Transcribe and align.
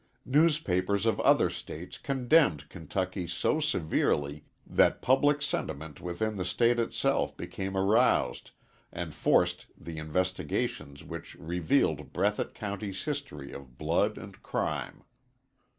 Newspapers 0.25 1.05
of 1.05 1.19
other 1.19 1.47
States 1.47 1.99
condemned 1.99 2.69
Kentucky 2.69 3.27
so 3.27 3.59
severely 3.59 4.43
that 4.65 4.99
public 4.99 5.43
sentiment 5.43 6.01
within 6.01 6.37
the 6.37 6.43
State 6.43 6.79
itself 6.79 7.37
became 7.37 7.77
aroused 7.77 8.49
and 8.91 9.13
forced 9.13 9.67
the 9.77 9.99
investigations 9.99 11.03
which 11.03 11.35
revealed 11.35 12.11
Breathitt 12.13 12.55
County's 12.55 13.03
history 13.03 13.51
of 13.51 13.77
blood 13.77 14.17
and 14.17 14.41
crime. 14.41 15.03